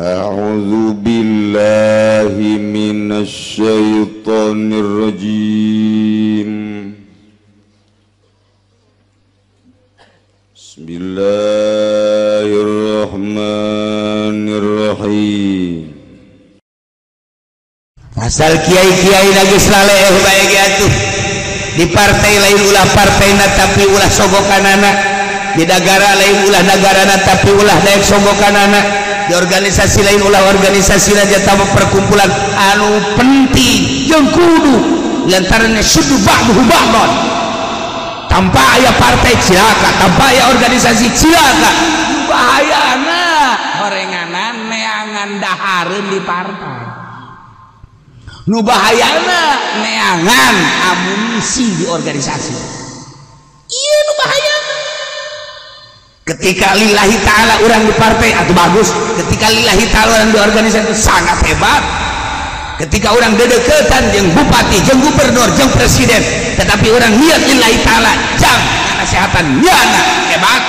[0.00, 6.50] أعوذ بالله من الشيطان الرجيم
[10.56, 15.84] بسم الله الرحمن الرحيم
[18.24, 20.92] asal Kiai-kiai lagi saleh baik atuh
[21.76, 24.96] di partai lain ulah partai tapi ulah sogokan anak
[25.60, 31.17] di negara lain ulah negara tapi ulah daek sogokan anak di organisasi lain ulah organisasi
[31.17, 32.29] aja tamu perkumpulan
[32.73, 34.09] anu penting.
[34.09, 34.77] Yang kudu.
[35.25, 37.11] Lantaran sudu ba'duhu ba'dan
[38.29, 39.89] tanpa ayah partai cilaka.
[39.97, 41.71] Tanpa ayah organisasi cilaka.
[42.29, 43.57] Bahaya anak.
[43.81, 46.81] Horenganan neangan dahareun di partai.
[48.45, 50.55] Nu bahayana neangan
[50.93, 52.84] amunisi di organisasi.
[56.25, 58.89] ketika lillahi ta'ala orang di partai atau bagus.
[59.21, 61.83] Ketika lillahi ta'ala orang di organisasi sangat hebat.
[62.75, 66.19] Ketika orang dedeketan jeng bupati jeng gubernur jeng presiden
[66.59, 68.59] tetapi orang niat lillahi ta'ala jam
[68.99, 70.03] kesehatan nyana
[70.33, 70.63] hebat.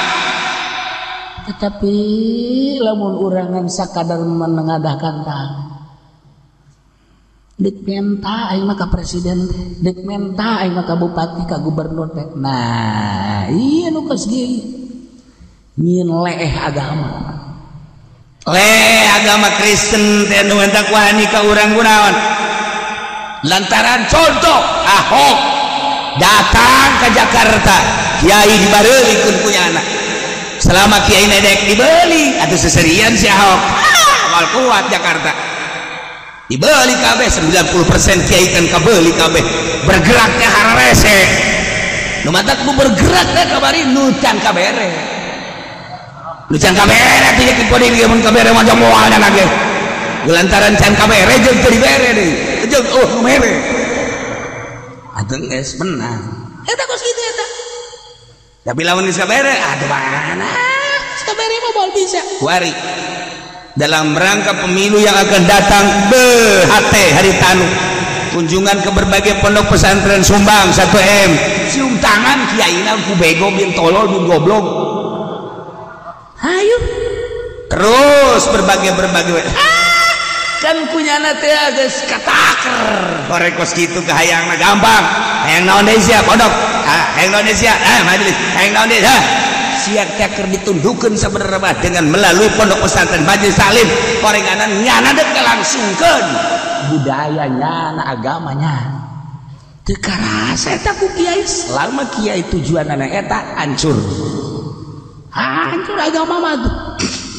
[1.50, 1.96] Tetapi
[2.78, 5.50] lamun urangan sakadar menengadahkan tangan
[7.56, 12.28] dek menta aing mah ka presiden teh, menta aing mah ka bupati, ka gubernur teh.
[12.36, 14.28] Nah, iya nu geus.
[15.76, 17.36] nyin leeh agama.
[18.46, 18.74] Le
[19.10, 22.14] agama Kristen dan tak wani ka urang gunawan
[23.42, 25.38] lantaran contoh Ahok
[26.16, 27.76] datang ke Jakarta.
[28.22, 29.84] Kiai dibeli kun punya anak.
[30.62, 33.60] Selama Kiai Nedek dibeli atau seserian si Ahok.
[33.60, 35.34] Ah, awal kuat Jakarta.
[36.46, 39.44] Dibeli kabeh 90% Kiai kan kabeli kabeh.
[39.84, 41.18] Bergeraknya hararese
[42.26, 45.15] nu matak nu bergerak teh kabari nu can kabere
[46.46, 49.42] Lucan kamera tiga tipe di dia kamera macam mual dan lagi.
[50.30, 52.30] Gelantaran can kamera jeng jadi bere deh.
[52.70, 53.50] Jeng oh kamera.
[55.18, 56.22] Ada es menang.
[56.62, 57.50] tak kos gitu ya tak.
[58.70, 60.50] Tapi lawan di kamera ada mana?
[61.26, 62.22] Kamera mau bol bisa.
[62.38, 62.70] Kuari.
[63.74, 67.66] Dalam rangka pemilu yang akan datang BHT hari Tanu
[68.32, 71.30] kunjungan ke berbagai pondok pesantren Sumbang satu M.
[71.68, 74.64] cium tangan kiai ku bego bin tolol bin goblok
[77.76, 80.08] terus berbagai berbagai ah,
[80.64, 81.20] kan punya
[83.28, 85.04] korekos gitu ke hayang gampang.
[85.44, 86.48] Hayang naon deui sia pondok
[86.88, 87.76] ah hayang naon deui sia.
[87.76, 89.18] Ah majelis hayang naon deui ha
[89.76, 93.84] siap caker ditundukkan sebenarnya dengan melalui pondok pesantren majelis salim
[94.24, 96.24] korenganan nyana dek langsungkan
[96.88, 99.04] budayanya agamanya.
[99.86, 101.46] Tekarasa eta ku kiai.
[101.46, 103.94] Selama kiai tujuan anak eta hancur.
[105.30, 106.85] Hancur agama mah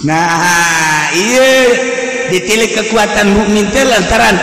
[0.08, 1.12] nah
[2.32, 4.40] ditilik kekuatan mukmin teh lantaran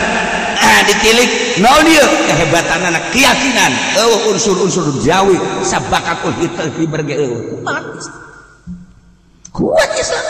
[0.61, 1.57] ah ditilik.
[1.59, 1.71] No
[2.29, 3.71] kehebatan anak keyakinan.
[3.95, 5.39] Eueuh unsur-unsur Jawi.
[5.63, 7.41] Sabakakul hitam hiberge uh,
[9.55, 10.25] kuat Islam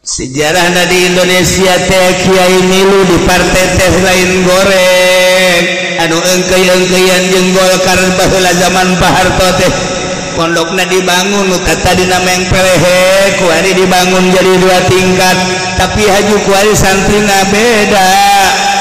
[0.00, 5.64] sejarah di Indonesia teh Kiai Milu di partai teh lain goreng.
[6.00, 9.89] Anu engkei engkeian jeung Golkar baheula zaman Pak Harto teh.
[10.34, 11.50] pondoknya dibangun
[11.82, 13.00] tadi nama yang pelehe
[13.40, 15.36] kuari dibangun jadi dua tingkat.
[15.80, 18.10] Tapi haju kuari santrina beda.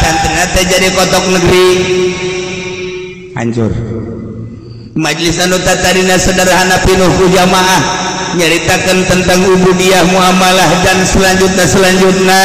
[0.03, 1.69] Santrina teh jadi kotok negeri.
[3.37, 3.71] Hancur.
[4.99, 7.81] Majlis anu tatarina sederhana pinuh jamaah.
[8.29, 12.41] Nyaritakan tentang ubudiyah muamalah dan selanjutnya selanjutnya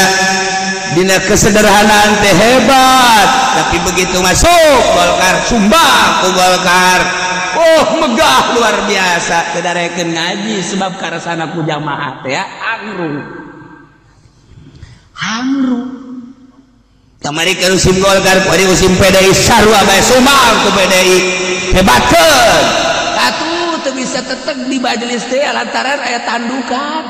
[0.95, 3.29] dina kesederhanaan teh hebat.
[3.55, 7.24] Tapi begitu masuk Golkar sumbang ku Golkar.
[7.55, 13.23] Oh megah luar biasa kedareken ngaji sebab karena sana ku jamaah teh ya angru.
[15.15, 15.83] Angru.
[17.25, 21.19] Kamari ke usim Golkar, kamari usim PDI sarua bae sumang ku PDI.
[21.73, 22.63] Hebatkeun.
[23.17, 27.05] Atuh teu bisa tetek di majelis teh lantaran aya tandukan.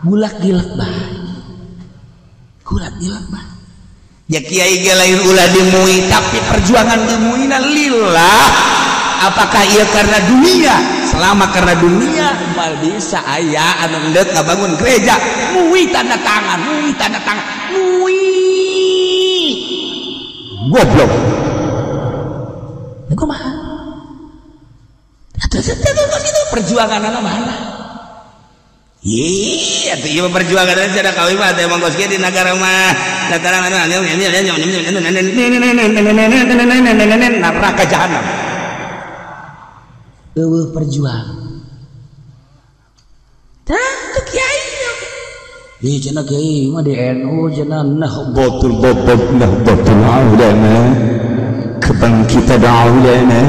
[0.00, 1.04] gulak gilak bae.
[2.64, 3.50] gulak gilak bae.
[4.30, 8.46] Ya Kiai lain ulah dimui tapi perjuangan dimuina lillah
[9.20, 10.76] Apakah ia karena dunia
[11.12, 15.20] selama karena dunia mal bisa ayah anu nggak bangun gereja
[15.52, 17.44] mui tanda tangan mui tanda tangan
[17.76, 18.16] mui
[20.72, 21.10] goblok
[23.12, 23.40] niku mah
[26.50, 27.56] perjuangan anak mana
[29.00, 32.92] Iya, tuh iya perjuangan dan cara kawin mah ada mangkos di negara mah
[33.32, 37.96] dataran anu anu anu anu anu anu anu anu anu anu anu anu anu anu
[37.96, 38.49] anu
[40.38, 41.28] eueuh perjuang
[43.66, 44.58] tah tuh kiai
[45.80, 50.76] Ih cenah kiai mah di NU cenah nah Batul babab nah batul ulama
[51.80, 53.40] Kebangkitan ulama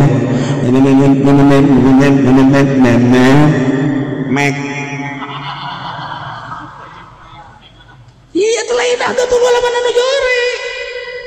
[4.31, 4.56] Mek
[8.31, 8.95] Iya tuh lain
[9.28, 10.44] tuh ulama nu jore.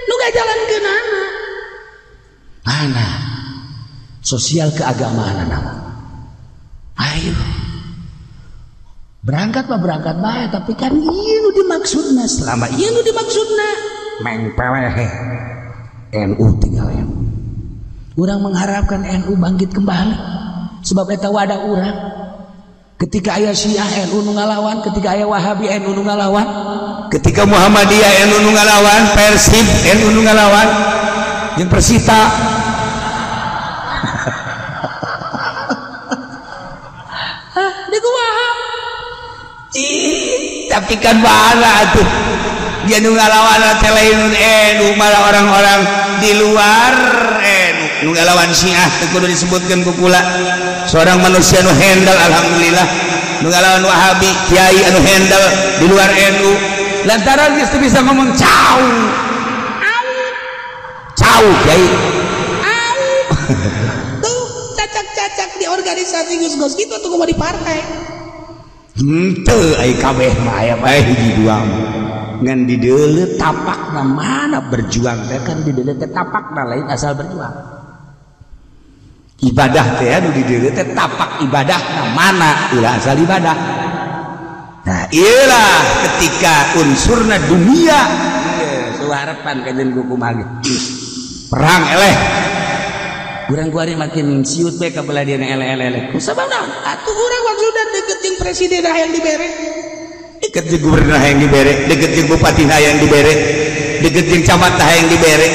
[0.09, 1.23] Nu jalan ke nana.
[2.65, 3.24] Mana?
[4.25, 5.73] Sosial keagamaan nama.
[6.97, 7.37] Ayo.
[9.21, 13.69] Berangkat mah berangkat baik tapi kan iya nu dimaksudna selama iya nu dimaksudna.
[14.25, 14.53] Meng
[16.15, 17.05] NU tinggal ya.
[18.17, 20.17] Orang mengharapkan NU bangkit kembali.
[20.85, 21.97] Sebab eta wadah orang
[22.97, 24.81] ketika ayah Syiah NU nu ngalawan.
[24.88, 26.47] Ketika ayah Wahabi NU nu ngalawan.
[27.12, 29.03] Ketika Muhammadiyah NU nu ngalawan.
[29.12, 29.67] Persib
[30.00, 30.69] NU nu ngalawan.
[31.61, 32.54] Jeung Persita
[40.75, 42.06] tapi kan mana tuh?
[42.84, 45.81] Dia nu ngalawan lain eh nu malah orang-orang
[46.20, 46.92] di luar
[47.40, 47.72] eh
[48.04, 50.20] nu ngalawan syiah teu kudu disebutkeun ku kula
[50.84, 52.86] seorang manusia nu handal alhamdulillah.
[53.40, 55.44] Nu ngalawan wahabi kiai anu handal
[55.81, 56.52] di luar eh, NU.
[57.08, 58.82] Lantaran geus bisa ngomong cau.
[61.16, 61.86] Cau kiai.
[65.84, 67.76] organisasi gus-gus gitu tuh mau di partai.
[70.00, 70.32] Kabeh
[72.40, 72.76] ngan di
[73.36, 75.28] tapak na mana berjuang.
[75.28, 77.52] Teh kan di teh tapak na lain asal berjuang.
[79.44, 82.72] Ibadah teh anu di teh tapak ibadah na mana?
[82.81, 83.56] Ulah asal ibadah.
[84.88, 88.00] Nah iyalah ketika unsurna dunia.
[88.96, 90.48] Su harapan kajian kuku magi
[91.52, 92.16] perang eleh
[93.50, 97.82] kurang kuari makin siut bae kabel dia ele ele ele sabab naon atuh urang maksudna
[97.93, 99.49] deket jeung presiden yang dibere
[100.41, 103.35] deket jeung gubernur yang dibere deket jeung bupati yang dibere
[104.00, 105.49] deket jeung camat yang dibere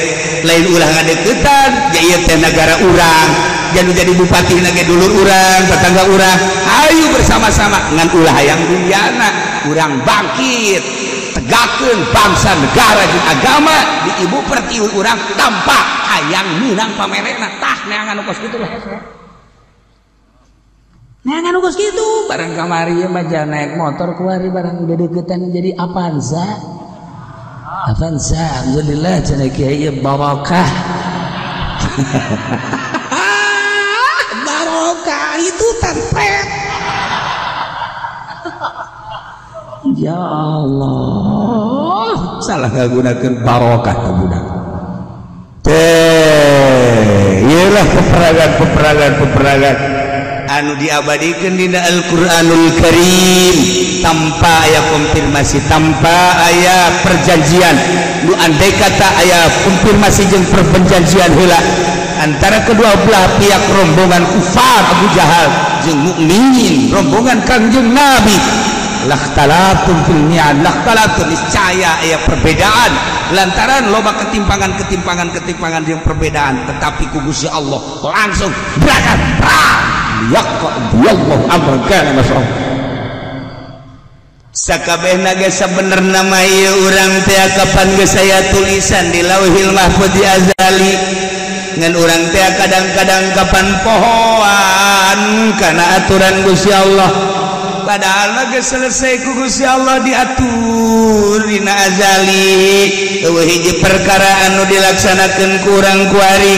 [0.43, 3.29] lain ulah ngadeketan ya ieu teh negara urang.
[3.69, 6.39] Jadi jadi bupati nage dulur urang tetangga urang.
[6.87, 9.29] Ayo bersama-sama ngan ulah hayang duniana
[9.69, 10.81] urang bangkit.
[11.39, 18.19] ditegakkan bangsa negara dan agama di ibu pertiwi orang tampak hayang minang pamerena tah neangan
[18.27, 18.67] kos gitu lah.
[21.23, 26.59] Neangan kos gitu barang kamari maja naik motor kuari barang dedeketan jadi Avanza.
[27.87, 30.69] Avanza Alhamdulillah jana kiai barokah.
[34.39, 36.58] Barokah itu tempat
[40.09, 44.41] Ya Allah, salah ngagunakeun barokah ka budak
[45.61, 49.75] teh iyalah peperangan peperangan peperangan.
[50.49, 53.57] Anu diabadikan di Al-Quranul Karim.
[54.01, 57.77] Tanpa ayat konfirmasi tanpa ayat perjanjian.
[58.25, 61.61] Nu andai kata ayat konfirmasi jeung perjanjian heula
[62.17, 65.53] antara kedua belah pihak rombongan kufar Abu Jahal
[65.85, 68.33] jeung mukminin rombongan Kangjeng Nabi
[69.07, 72.91] lakhtalatun fil mi'ad lakhtalatun niscaya aya perbedaan
[73.31, 76.65] lantaran loba ketimpangan ketimpangan ketimpangan yang perbedaan.
[76.65, 78.51] Tetapi ku Gusti Allah langsung
[78.81, 79.19] berangkat
[80.33, 82.43] yaqdiyallahu amran kana mas'ul
[84.51, 90.23] sakabehna ge sabenerna mah ieu urang teh kapan geus saya tulisan di lauhil mahfuz di
[90.25, 90.93] azali.
[91.79, 95.21] Ngan urang teh kadang-kadang kapan pohoan
[95.55, 97.38] kana aturan Gusti Allah
[97.89, 102.61] padahal naga selesai ku Gusti Allah diatur dina Azali.
[103.25, 106.55] Hiji perkara anu dilaksanakan kurang kuari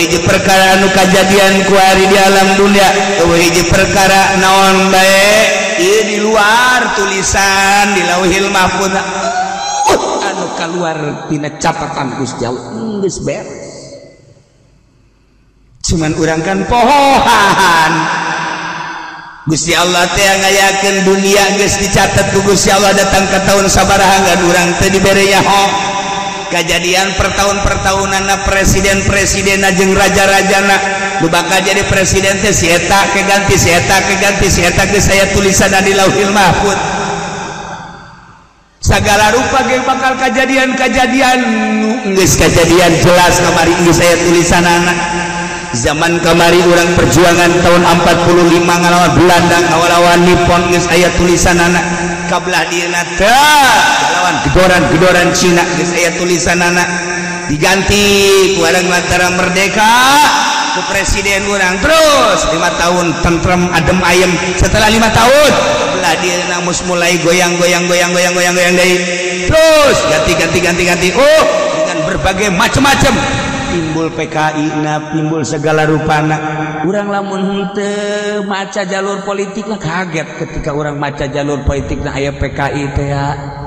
[0.00, 2.88] hiji perkara anu kejadian kuari di alam dunia.
[3.20, 5.48] Hiji perkara naon baik
[5.84, 12.72] ieu di luar tulisan di lauhil mahfud uh, anu keluar tina catatan gusti Allah.
[12.72, 13.68] Hmm, geus beres.
[15.84, 18.23] Cuman urang kan pohohan.
[19.44, 24.72] Gusti Allah teh ngayakeun dunia geus dicatat ku Gusti Allah datang ke tahun sabaraha urang
[24.80, 25.64] teh dibere yaho
[26.48, 30.76] kejadian per tahun per tahunanna presiden presidenna jeung raja-rajana.
[31.20, 35.28] Nu bakal jadi presiden teh si eta keganti si eta keganti si eta geus saya
[35.36, 36.78] tulisan di Lauhil Mahfud.
[38.80, 41.38] Segala rupa ge bakal kejadian-kejadian
[42.16, 45.23] geus kejadian jelas kamari geus saya tulisan anak
[45.74, 51.82] zaman kamari orang perjuangan tahun 45 ngalawan Belandang awal-awal Nippon geus aya tulisan anak
[52.30, 53.02] kablah dieuna
[54.14, 56.86] lawan gedoran-gedoran Cina geus aya tulisan anak
[57.50, 59.90] diganti ku arang lantaran merdeka
[60.78, 62.46] ku presiden orang terus.
[62.54, 65.50] Lima tahun tentrem adem ayem setelah lima tahun
[65.90, 68.96] kablah dieuna mus mulai goyang-goyang goyang-goyang goyang-goyang deui
[69.50, 71.08] terus ganti-ganti ganti-ganti.
[71.18, 71.42] Oh
[71.82, 73.14] dengan berbagai macam-macam.
[73.74, 76.38] timbul PKI na timbul segala rupana.
[76.86, 77.42] Urang lamun
[78.46, 83.63] maca jalur politik kaget ketika orang maca jalur politik na aya PKI TA